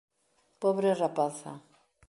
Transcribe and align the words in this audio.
Pobre 0.65 0.95
rapaza. 1.03 1.53